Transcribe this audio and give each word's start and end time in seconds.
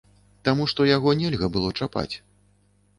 Таму 0.49 0.63
што 0.71 0.87
яго 0.95 1.15
нельга 1.21 1.53
было 1.59 1.69
чапаць. 1.79 2.11